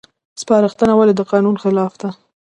[0.41, 2.09] سپارښتنه ولې د قانون خلاف ده؟